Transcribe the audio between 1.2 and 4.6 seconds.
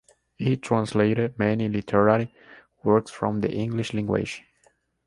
many literary works from the English language.